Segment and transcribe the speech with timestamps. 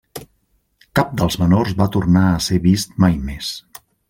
[0.99, 3.53] Cap dels menors va tornar a ser vist mai més.